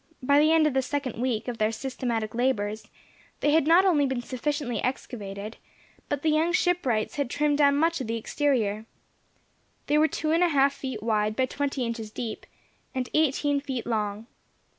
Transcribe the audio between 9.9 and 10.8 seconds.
were two and a half